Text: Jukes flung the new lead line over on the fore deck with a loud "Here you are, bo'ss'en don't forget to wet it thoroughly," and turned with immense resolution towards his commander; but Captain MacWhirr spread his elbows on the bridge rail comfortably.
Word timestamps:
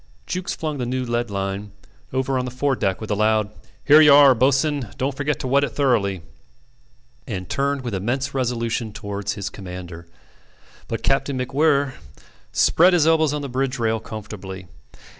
Jukes 0.25 0.55
flung 0.55 0.79
the 0.79 0.87
new 0.87 1.03
lead 1.05 1.29
line 1.29 1.73
over 2.11 2.39
on 2.39 2.45
the 2.45 2.49
fore 2.49 2.75
deck 2.75 2.99
with 2.99 3.11
a 3.11 3.15
loud 3.15 3.51
"Here 3.85 4.01
you 4.01 4.11
are, 4.11 4.33
bo'ss'en 4.33 4.91
don't 4.97 5.15
forget 5.15 5.37
to 5.41 5.47
wet 5.47 5.63
it 5.63 5.73
thoroughly," 5.73 6.23
and 7.27 7.47
turned 7.47 7.81
with 7.83 7.93
immense 7.93 8.33
resolution 8.33 8.93
towards 8.93 9.33
his 9.33 9.51
commander; 9.51 10.07
but 10.87 11.03
Captain 11.03 11.37
MacWhirr 11.37 11.93
spread 12.51 12.93
his 12.93 13.05
elbows 13.05 13.31
on 13.31 13.43
the 13.43 13.47
bridge 13.47 13.77
rail 13.77 13.99
comfortably. 13.99 14.65